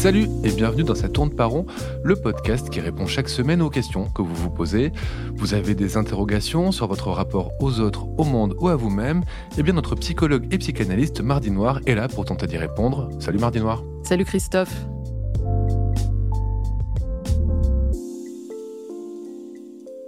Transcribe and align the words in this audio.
Salut 0.00 0.28
et 0.44 0.50
bienvenue 0.50 0.82
dans 0.82 0.94
sa 0.94 1.10
tourne 1.10 1.28
par 1.28 1.50
rond, 1.50 1.66
le 2.02 2.16
podcast 2.16 2.70
qui 2.70 2.80
répond 2.80 3.06
chaque 3.06 3.28
semaine 3.28 3.60
aux 3.60 3.68
questions 3.68 4.06
que 4.06 4.22
vous 4.22 4.34
vous 4.34 4.48
posez. 4.48 4.92
Vous 5.34 5.52
avez 5.52 5.74
des 5.74 5.98
interrogations 5.98 6.72
sur 6.72 6.86
votre 6.86 7.10
rapport 7.10 7.52
aux 7.60 7.80
autres, 7.80 8.06
au 8.16 8.24
monde 8.24 8.54
ou 8.60 8.68
à 8.68 8.76
vous-même? 8.76 9.22
Eh 9.58 9.62
bien 9.62 9.74
notre 9.74 9.96
psychologue 9.96 10.46
et 10.50 10.56
psychanalyste 10.56 11.20
Mardi 11.20 11.50
Noir 11.50 11.80
est 11.84 11.94
là 11.94 12.08
pour 12.08 12.24
tenter 12.24 12.46
d'y 12.46 12.56
répondre. 12.56 13.10
Salut 13.18 13.40
Mardi 13.40 13.60
Noir. 13.60 13.84
Salut 14.02 14.24
Christophe. 14.24 14.74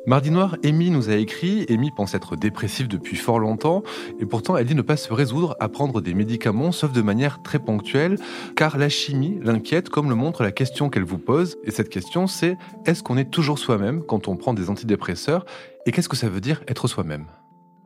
Mardi 0.05 0.33
Noir, 0.33 0.57
Amy 0.65 0.91
nous 0.91 1.11
a 1.11 1.15
écrit. 1.15 1.65
Amy 1.71 1.93
pense 1.93 2.15
être 2.15 2.35
dépressive 2.35 2.89
depuis 2.89 3.15
fort 3.15 3.39
longtemps 3.39 3.85
et 4.19 4.27
pourtant 4.27 4.57
elle 4.57 4.67
dit 4.67 4.75
ne 4.75 4.83
pas 4.83 4.97
se 4.97 5.13
résoudre 5.13 5.57
à 5.61 5.69
prendre 5.69 6.01
des 6.01 6.13
médicaments 6.13 6.73
sauf 6.73 6.91
de 6.91 7.03
manière 7.03 7.41
très 7.43 7.61
ponctuelle 7.61 8.19
car 8.57 8.79
la 8.79 8.89
chimie 8.89 9.39
l'inquiète 9.43 9.91
comme 9.91 10.09
le 10.09 10.17
montre 10.17 10.43
la 10.43 10.51
question 10.51 10.91
qu'elle 10.91 11.05
vous 11.05 11.19
pose. 11.19 11.57
Et 11.63 11.71
cette 11.71 11.89
question 11.89 12.27
c'est 12.27 12.59
est-ce 12.85 13.05
qu'on 13.05 13.17
est 13.17 13.31
toujours 13.31 13.61
soi-même 13.61 14.03
quand 14.03 14.27
on 14.27 14.37
prend 14.37 14.55
des 14.55 14.71
antidépresseurs 14.71 15.45
et 15.87 15.93
qu'est-ce 15.93 16.09
que 16.09 16.17
ça 16.17 16.29
veut 16.29 16.41
dire 16.41 16.63
être 16.67 16.89
soi-même? 16.89 17.27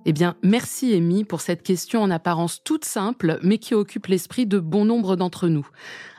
Eh 0.09 0.12
bien, 0.12 0.37
merci 0.43 0.95
Amy 0.95 1.24
pour 1.24 1.41
cette 1.41 1.65
question 1.65 2.01
en 2.01 2.12
apparence 2.12 2.62
toute 2.62 2.85
simple, 2.85 3.41
mais 3.43 3.59
qui 3.59 3.74
occupe 3.74 4.07
l'esprit 4.07 4.46
de 4.46 4.60
bon 4.60 4.85
nombre 4.85 5.16
d'entre 5.16 5.48
nous. 5.48 5.66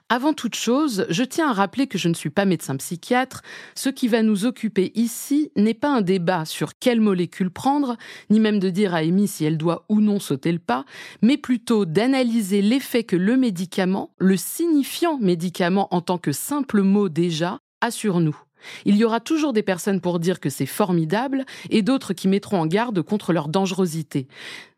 Avant 0.09 0.31
toute 0.31 0.55
chose, 0.55 1.05
je 1.09 1.23
tiens 1.23 1.49
à 1.49 1.53
rappeler 1.53 1.87
que 1.87 1.97
je 1.97 2.07
ne 2.07 2.13
suis 2.13 2.29
pas 2.29 2.45
médecin 2.45 2.77
psychiatre. 2.77 3.41
Ce 3.75 3.89
qui 3.89 4.07
va 4.07 4.23
nous 4.23 4.45
occuper 4.45 4.93
ici 4.95 5.51
n'est 5.57 5.73
pas 5.73 5.89
un 5.89 5.99
débat 5.99 6.45
sur 6.45 6.77
quelle 6.79 7.01
molécule 7.01 7.51
prendre, 7.51 7.97
ni 8.29 8.39
même 8.39 8.59
de 8.59 8.69
dire 8.69 8.95
à 8.95 8.99
Amy 8.99 9.27
si 9.27 9.43
elle 9.43 9.57
doit 9.57 9.83
ou 9.89 9.99
non 9.99 10.21
sauter 10.21 10.53
le 10.53 10.59
pas, 10.59 10.85
mais 11.21 11.35
plutôt 11.35 11.83
d'analyser 11.83 12.61
l'effet 12.61 13.03
que 13.03 13.17
le 13.17 13.35
médicament, 13.35 14.13
le 14.17 14.37
signifiant 14.37 15.17
médicament 15.17 15.93
en 15.93 15.99
tant 15.99 16.17
que 16.17 16.31
simple 16.31 16.83
mot 16.83 17.09
déjà, 17.09 17.59
a 17.81 17.91
sur 17.91 18.21
nous. 18.21 18.37
Il 18.85 18.95
y 18.95 19.03
aura 19.03 19.19
toujours 19.19 19.51
des 19.51 19.61
personnes 19.61 19.99
pour 19.99 20.19
dire 20.21 20.39
que 20.39 20.49
c'est 20.49 20.65
formidable 20.65 21.45
et 21.69 21.81
d'autres 21.81 22.13
qui 22.13 22.29
mettront 22.29 22.61
en 22.61 22.65
garde 22.65 23.01
contre 23.01 23.33
leur 23.33 23.49
dangerosité. 23.49 24.29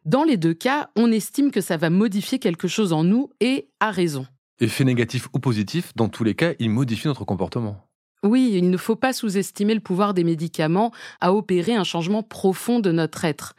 Dans 0.05 0.23
les 0.23 0.37
deux 0.37 0.55
cas, 0.55 0.89
on 0.95 1.11
estime 1.11 1.51
que 1.51 1.61
ça 1.61 1.77
va 1.77 1.91
modifier 1.91 2.39
quelque 2.39 2.67
chose 2.67 2.93
en 2.93 3.03
nous 3.03 3.29
et 3.39 3.69
à 3.79 3.91
raison. 3.91 4.25
Effet 4.61 4.83
négatif 4.83 5.29
ou 5.33 5.39
positif, 5.39 5.93
dans 5.95 6.09
tous 6.09 6.25
les 6.25 6.35
cas, 6.35 6.53
il 6.59 6.69
modifie 6.69 7.07
notre 7.07 7.23
comportement. 7.23 7.77
Oui, 8.23 8.51
il 8.53 8.69
ne 8.69 8.75
faut 8.75 8.97
pas 8.97 9.13
sous-estimer 9.13 9.73
le 9.73 9.79
pouvoir 9.79 10.13
des 10.13 10.25
médicaments 10.25 10.91
à 11.21 11.33
opérer 11.33 11.75
un 11.75 11.85
changement 11.85 12.23
profond 12.23 12.81
de 12.81 12.91
notre 12.91 13.23
être. 13.23 13.55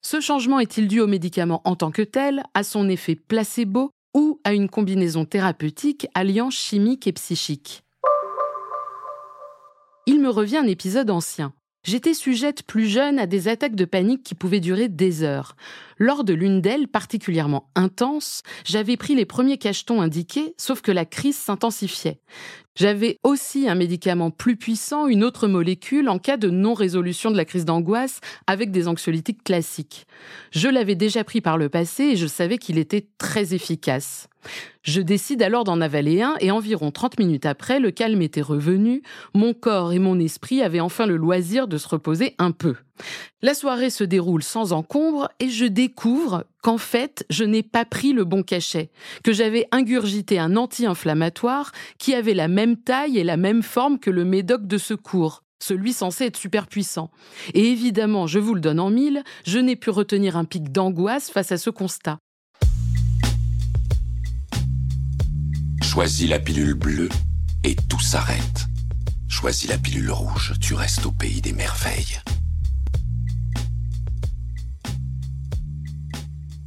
Ce 0.00 0.20
changement 0.20 0.58
est-il 0.58 0.88
dû 0.88 0.98
aux 0.98 1.06
médicaments 1.06 1.62
en 1.64 1.76
tant 1.76 1.92
que 1.92 2.02
tel, 2.02 2.42
à 2.54 2.64
son 2.64 2.88
effet 2.88 3.14
placebo 3.14 3.90
ou 4.16 4.40
à 4.42 4.52
une 4.52 4.68
combinaison 4.68 5.24
thérapeutique 5.24 6.08
alliant 6.14 6.50
chimique 6.50 7.06
et 7.06 7.12
psychique? 7.12 7.84
Il 10.06 10.20
me 10.20 10.28
revient 10.28 10.56
un 10.56 10.66
épisode 10.66 11.10
ancien. 11.10 11.52
J'étais 11.84 12.14
sujette 12.14 12.62
plus 12.62 12.86
jeune 12.86 13.18
à 13.18 13.26
des 13.26 13.48
attaques 13.48 13.74
de 13.74 13.84
panique 13.84 14.22
qui 14.22 14.36
pouvaient 14.36 14.60
durer 14.60 14.88
des 14.88 15.24
heures. 15.24 15.56
Lors 15.98 16.22
de 16.22 16.32
l'une 16.32 16.60
d'elles, 16.60 16.86
particulièrement 16.86 17.70
intense, 17.74 18.42
j'avais 18.64 18.96
pris 18.96 19.16
les 19.16 19.24
premiers 19.24 19.58
cachetons 19.58 20.00
indiqués, 20.00 20.54
sauf 20.58 20.80
que 20.80 20.92
la 20.92 21.04
crise 21.04 21.36
s'intensifiait. 21.36 22.20
J'avais 22.74 23.18
aussi 23.22 23.68
un 23.68 23.74
médicament 23.74 24.30
plus 24.30 24.56
puissant, 24.56 25.06
une 25.06 25.24
autre 25.24 25.46
molécule, 25.46 26.08
en 26.08 26.18
cas 26.18 26.38
de 26.38 26.48
non-résolution 26.48 27.30
de 27.30 27.36
la 27.36 27.44
crise 27.44 27.66
d'angoisse 27.66 28.20
avec 28.46 28.70
des 28.70 28.88
anxiolytiques 28.88 29.44
classiques. 29.44 30.06
Je 30.52 30.68
l'avais 30.68 30.94
déjà 30.94 31.22
pris 31.22 31.42
par 31.42 31.58
le 31.58 31.68
passé 31.68 32.04
et 32.04 32.16
je 32.16 32.26
savais 32.26 32.56
qu'il 32.56 32.78
était 32.78 33.06
très 33.18 33.52
efficace. 33.54 34.28
Je 34.82 35.00
décide 35.00 35.42
alors 35.42 35.64
d'en 35.64 35.80
avaler 35.80 36.22
un 36.22 36.34
et 36.40 36.50
environ 36.50 36.90
30 36.90 37.18
minutes 37.18 37.46
après, 37.46 37.78
le 37.78 37.90
calme 37.90 38.22
était 38.22 38.42
revenu, 38.42 39.02
mon 39.34 39.54
corps 39.54 39.92
et 39.92 39.98
mon 39.98 40.18
esprit 40.18 40.62
avaient 40.62 40.80
enfin 40.80 41.06
le 41.06 41.16
loisir 41.16 41.68
de 41.68 41.76
se 41.76 41.88
reposer 41.88 42.34
un 42.38 42.52
peu. 42.52 42.74
La 43.40 43.54
soirée 43.54 43.90
se 43.90 44.04
déroule 44.04 44.42
sans 44.42 44.72
encombre 44.72 45.28
et 45.40 45.48
je 45.48 45.64
découvre 45.64 46.44
qu'en 46.62 46.78
fait, 46.78 47.24
je 47.30 47.44
n'ai 47.44 47.62
pas 47.62 47.84
pris 47.84 48.12
le 48.12 48.24
bon 48.24 48.42
cachet, 48.42 48.90
que 49.24 49.32
j'avais 49.32 49.66
ingurgité 49.72 50.38
un 50.38 50.56
anti-inflammatoire 50.56 51.72
qui 51.98 52.14
avait 52.14 52.34
la 52.34 52.48
même 52.48 52.76
taille 52.76 53.18
et 53.18 53.24
la 53.24 53.36
même 53.36 53.62
forme 53.62 53.98
que 53.98 54.10
le 54.10 54.24
médoc 54.24 54.66
de 54.66 54.78
secours 54.78 55.42
celui 55.62 55.92
censé 55.92 56.24
être 56.24 56.36
super 56.36 56.66
puissant. 56.66 57.10
Et 57.54 57.70
évidemment, 57.70 58.26
je 58.26 58.38
vous 58.38 58.54
le 58.54 58.60
donne 58.60 58.80
en 58.80 58.90
mille, 58.90 59.22
je 59.46 59.58
n'ai 59.58 59.76
pu 59.76 59.90
retenir 59.90 60.36
un 60.36 60.44
pic 60.44 60.72
d'angoisse 60.72 61.30
face 61.30 61.52
à 61.52 61.56
ce 61.56 61.70
constat. 61.70 62.18
Choisis 65.82 66.28
la 66.28 66.38
pilule 66.38 66.74
bleue 66.74 67.08
et 67.64 67.76
tout 67.88 68.00
s'arrête. 68.00 68.66
Choisis 69.28 69.68
la 69.68 69.78
pilule 69.78 70.10
rouge, 70.10 70.54
tu 70.60 70.74
restes 70.74 71.06
au 71.06 71.12
pays 71.12 71.40
des 71.40 71.52
merveilles. 71.52 72.18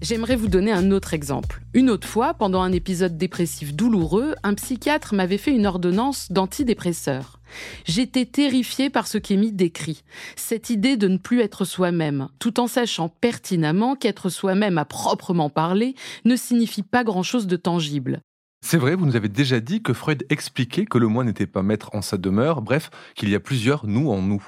J'aimerais 0.07 0.35
vous 0.35 0.49
donner 0.49 0.71
un 0.71 0.91
autre 0.91 1.15
exemple. 1.15 1.63
Une 1.73 1.89
autre 1.89 2.07
fois, 2.07 2.35
pendant 2.35 2.61
un 2.61 2.71
épisode 2.71 3.17
dépressif 3.17 3.73
douloureux, 3.73 4.35
un 4.43 4.53
psychiatre 4.53 5.15
m'avait 5.15 5.39
fait 5.39 5.49
une 5.49 5.65
ordonnance 5.65 6.31
d'antidépresseurs. 6.31 7.39
J'étais 7.85 8.27
terrifiée 8.27 8.91
par 8.91 9.07
ce 9.07 9.17
qu'Amy 9.17 9.51
décrit, 9.51 10.03
cette 10.35 10.69
idée 10.69 10.95
de 10.95 11.07
ne 11.07 11.17
plus 11.17 11.41
être 11.41 11.65
soi-même, 11.65 12.27
tout 12.37 12.59
en 12.59 12.67
sachant 12.67 13.09
pertinemment 13.09 13.95
qu'être 13.95 14.29
soi-même 14.29 14.77
à 14.77 14.85
proprement 14.85 15.49
parler 15.49 15.95
ne 16.23 16.35
signifie 16.35 16.83
pas 16.83 17.03
grand-chose 17.03 17.47
de 17.47 17.55
tangible. 17.55 18.21
C'est 18.63 18.77
vrai, 18.77 18.93
vous 18.93 19.07
nous 19.07 19.15
avez 19.15 19.29
déjà 19.29 19.59
dit 19.59 19.81
que 19.81 19.93
Freud 19.93 20.23
expliquait 20.29 20.85
que 20.85 20.99
le 20.99 21.07
moi 21.07 21.23
n'était 21.23 21.47
pas 21.47 21.63
maître 21.63 21.89
en 21.93 22.03
sa 22.03 22.19
demeure, 22.19 22.61
bref, 22.61 22.91
qu'il 23.15 23.29
y 23.29 23.35
a 23.35 23.39
plusieurs 23.39 23.87
nous 23.87 24.11
en 24.11 24.21
nous. 24.21 24.43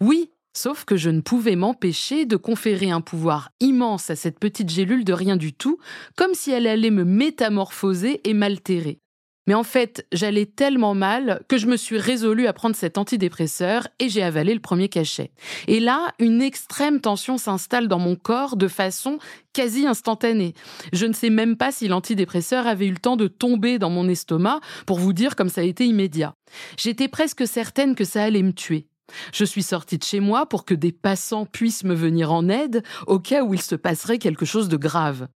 Oui, 0.00 0.32
Sauf 0.60 0.84
que 0.84 0.96
je 0.96 1.08
ne 1.08 1.20
pouvais 1.20 1.54
m'empêcher 1.54 2.26
de 2.26 2.34
conférer 2.34 2.90
un 2.90 3.00
pouvoir 3.00 3.50
immense 3.60 4.10
à 4.10 4.16
cette 4.16 4.40
petite 4.40 4.70
gélule 4.70 5.04
de 5.04 5.12
rien 5.12 5.36
du 5.36 5.52
tout, 5.52 5.78
comme 6.16 6.34
si 6.34 6.50
elle 6.50 6.66
allait 6.66 6.90
me 6.90 7.04
métamorphoser 7.04 8.20
et 8.28 8.34
m'altérer. 8.34 8.98
Mais 9.46 9.54
en 9.54 9.62
fait, 9.62 10.04
j'allais 10.12 10.46
tellement 10.46 10.94
mal 10.94 11.44
que 11.46 11.58
je 11.58 11.68
me 11.68 11.76
suis 11.76 11.96
résolue 11.96 12.48
à 12.48 12.52
prendre 12.52 12.74
cet 12.74 12.98
antidépresseur 12.98 13.86
et 14.00 14.08
j'ai 14.08 14.24
avalé 14.24 14.52
le 14.52 14.58
premier 14.58 14.88
cachet. 14.88 15.30
Et 15.68 15.78
là, 15.78 16.12
une 16.18 16.42
extrême 16.42 17.00
tension 17.00 17.38
s'installe 17.38 17.86
dans 17.86 18.00
mon 18.00 18.16
corps 18.16 18.56
de 18.56 18.66
façon 18.66 19.20
quasi 19.52 19.86
instantanée. 19.86 20.54
Je 20.92 21.06
ne 21.06 21.12
sais 21.12 21.30
même 21.30 21.56
pas 21.56 21.70
si 21.70 21.86
l'antidépresseur 21.86 22.66
avait 22.66 22.88
eu 22.88 22.92
le 22.92 22.98
temps 22.98 23.16
de 23.16 23.28
tomber 23.28 23.78
dans 23.78 23.90
mon 23.90 24.08
estomac 24.08 24.58
pour 24.86 24.98
vous 24.98 25.12
dire 25.12 25.36
comme 25.36 25.50
ça 25.50 25.60
a 25.60 25.64
été 25.64 25.86
immédiat. 25.86 26.34
J'étais 26.76 27.06
presque 27.06 27.46
certaine 27.46 27.94
que 27.94 28.02
ça 28.02 28.24
allait 28.24 28.42
me 28.42 28.52
tuer. 28.52 28.88
Je 29.32 29.44
suis 29.44 29.62
sortie 29.62 29.98
de 29.98 30.04
chez 30.04 30.20
moi 30.20 30.46
pour 30.46 30.64
que 30.64 30.74
des 30.74 30.92
passants 30.92 31.46
puissent 31.46 31.84
me 31.84 31.94
venir 31.94 32.32
en 32.32 32.48
aide 32.48 32.82
au 33.06 33.18
cas 33.18 33.42
où 33.42 33.54
il 33.54 33.62
se 33.62 33.74
passerait 33.74 34.18
quelque 34.18 34.44
chose 34.44 34.68
de 34.68 34.76
grave. 34.76 35.28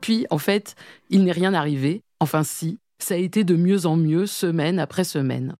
Puis, 0.00 0.26
en 0.30 0.38
fait, 0.38 0.74
il 1.10 1.24
n'est 1.24 1.32
rien 1.32 1.54
arrivé. 1.54 2.02
Enfin 2.20 2.42
si, 2.42 2.78
ça 2.98 3.14
a 3.14 3.18
été 3.18 3.44
de 3.44 3.56
mieux 3.56 3.86
en 3.86 3.96
mieux, 3.96 4.26
semaine 4.26 4.78
après 4.78 5.04
semaine. 5.04 5.54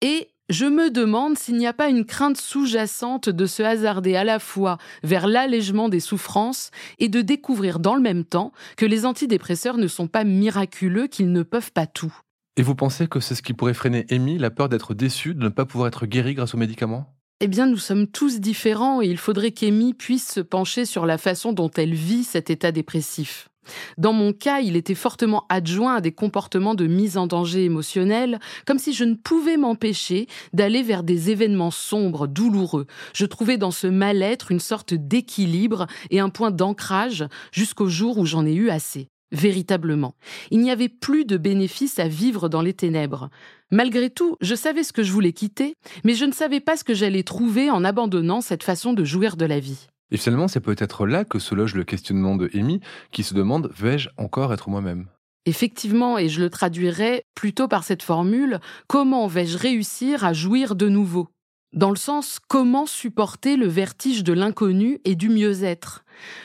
Et 0.00 0.30
je 0.48 0.64
me 0.64 0.90
demande 0.90 1.36
s'il 1.36 1.56
n'y 1.56 1.66
a 1.66 1.74
pas 1.74 1.88
une 1.88 2.06
crainte 2.06 2.38
sous-jacente 2.38 3.28
de 3.28 3.44
se 3.44 3.62
hasarder 3.62 4.16
à 4.16 4.24
la 4.24 4.38
fois 4.38 4.78
vers 5.02 5.26
l'allègement 5.26 5.88
des 5.88 6.00
souffrances 6.00 6.70
et 6.98 7.08
de 7.08 7.20
découvrir 7.20 7.80
dans 7.80 7.94
le 7.94 8.00
même 8.00 8.24
temps 8.24 8.52
que 8.76 8.86
les 8.86 9.04
antidépresseurs 9.04 9.76
ne 9.76 9.86
sont 9.86 10.08
pas 10.08 10.24
miraculeux, 10.24 11.06
qu'ils 11.06 11.32
ne 11.32 11.42
peuvent 11.42 11.72
pas 11.72 11.86
tout. 11.86 12.14
Et 12.58 12.62
vous 12.62 12.74
pensez 12.74 13.06
que 13.06 13.20
c'est 13.20 13.36
ce 13.36 13.42
qui 13.42 13.54
pourrait 13.54 13.72
freiner 13.72 14.04
Amy, 14.10 14.36
la 14.36 14.50
peur 14.50 14.68
d'être 14.68 14.92
déçue, 14.92 15.32
de 15.32 15.44
ne 15.44 15.48
pas 15.48 15.64
pouvoir 15.64 15.86
être 15.86 16.06
guérie 16.06 16.34
grâce 16.34 16.54
aux 16.54 16.58
médicaments? 16.58 17.14
Eh 17.38 17.46
bien, 17.46 17.66
nous 17.66 17.76
sommes 17.76 18.08
tous 18.08 18.40
différents 18.40 19.00
et 19.00 19.06
il 19.06 19.16
faudrait 19.16 19.52
qu'Amy 19.52 19.94
puisse 19.94 20.28
se 20.28 20.40
pencher 20.40 20.84
sur 20.84 21.06
la 21.06 21.18
façon 21.18 21.52
dont 21.52 21.70
elle 21.76 21.94
vit 21.94 22.24
cet 22.24 22.50
état 22.50 22.72
dépressif. 22.72 23.48
Dans 23.96 24.12
mon 24.12 24.32
cas, 24.32 24.58
il 24.58 24.74
était 24.74 24.96
fortement 24.96 25.46
adjoint 25.48 25.94
à 25.94 26.00
des 26.00 26.10
comportements 26.10 26.74
de 26.74 26.88
mise 26.88 27.16
en 27.16 27.28
danger 27.28 27.64
émotionnel, 27.64 28.40
comme 28.66 28.80
si 28.80 28.92
je 28.92 29.04
ne 29.04 29.14
pouvais 29.14 29.56
m'empêcher 29.56 30.26
d'aller 30.52 30.82
vers 30.82 31.04
des 31.04 31.30
événements 31.30 31.70
sombres, 31.70 32.26
douloureux. 32.26 32.88
Je 33.14 33.26
trouvais 33.26 33.56
dans 33.56 33.70
ce 33.70 33.86
mal-être 33.86 34.50
une 34.50 34.58
sorte 34.58 34.94
d'équilibre 34.94 35.86
et 36.10 36.18
un 36.18 36.28
point 36.28 36.50
d'ancrage 36.50 37.24
jusqu'au 37.52 37.86
jour 37.86 38.18
où 38.18 38.26
j'en 38.26 38.44
ai 38.44 38.54
eu 38.54 38.68
assez. 38.68 39.06
Véritablement. 39.30 40.14
Il 40.50 40.60
n'y 40.60 40.70
avait 40.70 40.88
plus 40.88 41.24
de 41.24 41.36
bénéfice 41.36 41.98
à 41.98 42.08
vivre 42.08 42.48
dans 42.48 42.62
les 42.62 42.72
ténèbres. 42.72 43.28
Malgré 43.70 44.08
tout, 44.08 44.36
je 44.40 44.54
savais 44.54 44.82
ce 44.82 44.92
que 44.92 45.02
je 45.02 45.12
voulais 45.12 45.32
quitter, 45.32 45.74
mais 46.04 46.14
je 46.14 46.24
ne 46.24 46.32
savais 46.32 46.60
pas 46.60 46.76
ce 46.76 46.84
que 46.84 46.94
j'allais 46.94 47.22
trouver 47.22 47.70
en 47.70 47.84
abandonnant 47.84 48.40
cette 48.40 48.62
façon 48.62 48.94
de 48.94 49.04
jouir 49.04 49.36
de 49.36 49.44
la 49.44 49.60
vie. 49.60 49.88
Et 50.10 50.16
finalement, 50.16 50.48
c'est 50.48 50.60
peut-être 50.60 51.06
là 51.06 51.24
que 51.24 51.38
se 51.38 51.54
loge 51.54 51.74
le 51.74 51.84
questionnement 51.84 52.36
de 52.36 52.50
Amy, 52.54 52.80
qui 53.12 53.22
se 53.22 53.34
demande 53.34 53.70
vais-je 53.78 54.08
encore 54.16 54.54
être 54.54 54.70
moi-même? 54.70 55.06
Effectivement, 55.44 56.18
et 56.18 56.28
je 56.28 56.40
le 56.40 56.50
traduirais 56.50 57.24
plutôt 57.34 57.68
par 57.68 57.84
cette 57.84 58.02
formule 58.02 58.60
comment 58.86 59.26
vais-je 59.26 59.58
réussir 59.58 60.24
à 60.24 60.32
jouir 60.32 60.74
de 60.74 60.88
nouveau? 60.88 61.28
Dans 61.72 61.90
le 61.90 61.96
sens 61.96 62.38
comment 62.48 62.86
supporter 62.86 63.56
le 63.56 63.66
vertige 63.66 64.24
de 64.24 64.32
l'inconnu 64.32 65.00
et 65.04 65.14
du 65.14 65.28
mieux-être. 65.28 66.04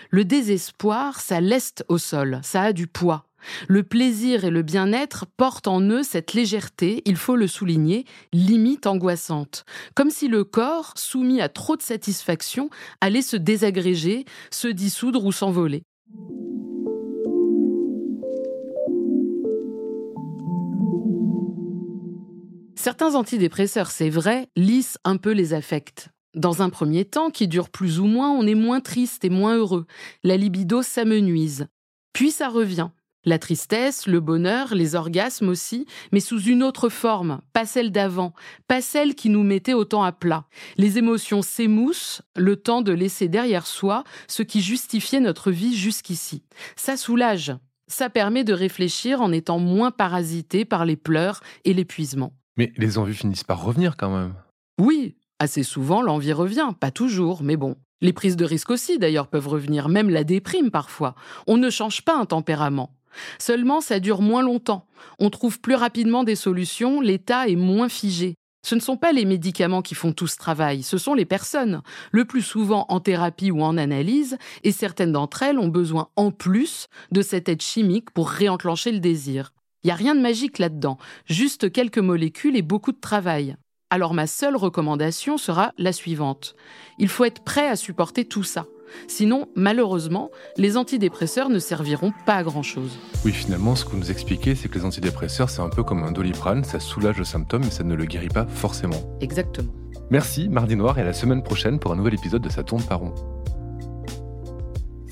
Le 0.09 0.25
désespoir, 0.25 1.19
ça 1.19 1.41
leste 1.41 1.85
au 1.87 1.97
sol, 1.97 2.39
ça 2.43 2.61
a 2.63 2.73
du 2.73 2.87
poids. 2.87 3.25
Le 3.67 3.83
plaisir 3.83 4.45
et 4.45 4.49
le 4.49 4.61
bien-être 4.61 5.25
portent 5.25 5.67
en 5.67 5.81
eux 5.81 6.03
cette 6.03 6.33
légèreté, 6.33 7.01
il 7.05 7.17
faut 7.17 7.35
le 7.35 7.47
souligner, 7.47 8.05
limite 8.31 8.87
angoissante. 8.87 9.65
Comme 9.95 10.09
si 10.09 10.27
le 10.27 10.43
corps, 10.43 10.93
soumis 10.95 11.41
à 11.41 11.49
trop 11.49 11.75
de 11.75 11.81
satisfaction, 11.81 12.69
allait 13.01 13.21
se 13.21 13.35
désagréger, 13.35 14.25
se 14.49 14.67
dissoudre 14.67 15.25
ou 15.25 15.31
s'envoler. 15.31 15.83
Certains 22.83 23.15
antidépresseurs, 23.15 23.91
c'est 23.91 24.09
vrai, 24.09 24.49
lissent 24.57 24.97
un 25.05 25.15
peu 25.15 25.31
les 25.31 25.53
affects. 25.53 26.09
Dans 26.35 26.61
un 26.61 26.69
premier 26.69 27.05
temps, 27.05 27.29
qui 27.29 27.47
dure 27.47 27.69
plus 27.69 28.01
ou 28.01 28.03
moins, 28.03 28.31
on 28.31 28.45
est 28.45 28.55
moins 28.55 28.81
triste 28.81 29.23
et 29.23 29.29
moins 29.29 29.55
heureux. 29.55 29.85
La 30.21 30.35
libido 30.35 30.81
s'amenuise. 30.81 31.67
Puis 32.11 32.31
ça 32.31 32.49
revient. 32.49 32.89
La 33.23 33.39
tristesse, 33.39 34.05
le 34.05 34.19
bonheur, 34.19 34.75
les 34.75 34.95
orgasmes 34.95 35.47
aussi, 35.47 35.85
mais 36.11 36.19
sous 36.19 36.41
une 36.41 36.61
autre 36.61 36.89
forme, 36.89 37.39
pas 37.53 37.65
celle 37.65 37.89
d'avant, 37.89 38.33
pas 38.67 38.81
celle 38.81 39.15
qui 39.15 39.29
nous 39.29 39.43
mettait 39.43 39.73
autant 39.73 40.03
à 40.03 40.11
plat. 40.11 40.43
Les 40.75 40.97
émotions 40.97 41.41
s'émoussent, 41.41 42.21
le 42.35 42.57
temps 42.57 42.81
de 42.81 42.91
laisser 42.91 43.29
derrière 43.29 43.65
soi 43.65 44.03
ce 44.27 44.43
qui 44.43 44.61
justifiait 44.61 45.21
notre 45.21 45.51
vie 45.51 45.73
jusqu'ici. 45.73 46.43
Ça 46.75 46.97
soulage, 46.97 47.53
ça 47.87 48.09
permet 48.09 48.43
de 48.43 48.51
réfléchir 48.51 49.21
en 49.21 49.31
étant 49.31 49.59
moins 49.59 49.91
parasité 49.91 50.65
par 50.65 50.83
les 50.83 50.97
pleurs 50.97 51.39
et 51.63 51.73
l'épuisement. 51.73 52.33
Mais 52.57 52.71
les 52.77 52.97
envies 52.97 53.15
finissent 53.15 53.43
par 53.43 53.63
revenir 53.63 53.97
quand 53.97 54.15
même. 54.15 54.33
Oui, 54.79 55.15
assez 55.39 55.63
souvent 55.63 56.01
l'envie 56.01 56.33
revient, 56.33 56.69
pas 56.79 56.91
toujours, 56.91 57.43
mais 57.43 57.57
bon. 57.57 57.75
Les 58.01 58.13
prises 58.13 58.35
de 58.35 58.45
risque 58.45 58.69
aussi 58.69 58.99
d'ailleurs 58.99 59.27
peuvent 59.27 59.47
revenir, 59.47 59.89
même 59.89 60.09
la 60.09 60.23
déprime 60.23 60.71
parfois. 60.71 61.15
On 61.47 61.57
ne 61.57 61.69
change 61.69 62.01
pas 62.01 62.17
un 62.17 62.25
tempérament. 62.25 62.95
Seulement, 63.39 63.81
ça 63.81 63.99
dure 63.99 64.21
moins 64.21 64.41
longtemps. 64.41 64.87
On 65.19 65.29
trouve 65.29 65.59
plus 65.59 65.75
rapidement 65.75 66.23
des 66.23 66.35
solutions, 66.35 67.01
l'état 67.01 67.47
est 67.47 67.55
moins 67.55 67.89
figé. 67.89 68.35
Ce 68.65 68.75
ne 68.75 68.79
sont 68.79 68.97
pas 68.97 69.11
les 69.11 69.25
médicaments 69.25 69.81
qui 69.81 69.93
font 69.93 70.13
tout 70.13 70.27
ce 70.27 70.37
travail, 70.37 70.83
ce 70.83 70.97
sont 70.97 71.13
les 71.13 71.25
personnes, 71.25 71.81
le 72.11 72.23
plus 72.23 72.41
souvent 72.41 72.85
en 72.87 73.01
thérapie 73.01 73.51
ou 73.51 73.61
en 73.61 73.77
analyse, 73.77 74.37
et 74.63 74.71
certaines 74.71 75.11
d'entre 75.11 75.43
elles 75.43 75.59
ont 75.59 75.67
besoin 75.67 76.07
en 76.15 76.31
plus 76.31 76.87
de 77.11 77.21
cette 77.21 77.49
aide 77.49 77.61
chimique 77.61 78.11
pour 78.11 78.29
réenclencher 78.29 78.93
le 78.93 78.99
désir. 78.99 79.51
Il 79.83 79.87
n'y 79.87 79.91
a 79.91 79.95
rien 79.95 80.15
de 80.15 80.21
magique 80.21 80.59
là-dedans, 80.59 80.97
juste 81.25 81.71
quelques 81.71 81.97
molécules 81.97 82.55
et 82.55 82.61
beaucoup 82.61 82.93
de 82.93 82.99
travail. 82.99 83.57
Alors 83.89 84.13
ma 84.13 84.27
seule 84.27 84.55
recommandation 84.55 85.37
sera 85.37 85.73
la 85.77 85.91
suivante. 85.91 86.55
Il 86.99 87.09
faut 87.09 87.25
être 87.25 87.43
prêt 87.43 87.67
à 87.67 87.75
supporter 87.75 88.25
tout 88.25 88.43
ça. 88.43 88.65
Sinon, 89.07 89.49
malheureusement, 89.55 90.31
les 90.57 90.77
antidépresseurs 90.77 91.49
ne 91.49 91.59
serviront 91.59 92.13
pas 92.25 92.35
à 92.35 92.43
grand-chose. 92.43 92.97
Oui, 93.25 93.31
finalement, 93.31 93.75
ce 93.75 93.83
que 93.85 93.91
vous 93.91 93.97
nous 93.97 94.11
expliquez, 94.11 94.55
c'est 94.55 94.69
que 94.69 94.77
les 94.77 94.85
antidépresseurs, 94.85 95.49
c'est 95.49 95.61
un 95.61 95.69
peu 95.69 95.83
comme 95.83 96.03
un 96.03 96.11
doliprane, 96.11 96.63
ça 96.63 96.79
soulage 96.79 97.17
le 97.17 97.25
symptôme, 97.25 97.63
mais 97.63 97.71
ça 97.71 97.83
ne 97.83 97.93
le 97.93 98.05
guérit 98.05 98.29
pas 98.29 98.45
forcément. 98.45 99.17
Exactement. 99.19 99.71
Merci, 100.11 100.47
Mardi 100.47 100.75
Noir, 100.75 100.97
et 100.97 101.01
à 101.01 101.05
la 101.05 101.13
semaine 101.13 101.43
prochaine 101.43 101.79
pour 101.79 101.91
un 101.91 101.95
nouvel 101.95 102.13
épisode 102.13 102.41
de 102.41 102.49
Ça 102.49 102.63
tourne 102.63 102.83
par 102.83 102.99
rond. 102.99 103.13